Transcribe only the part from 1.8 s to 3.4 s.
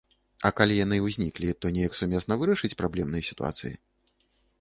сумесна вырашыць праблемныя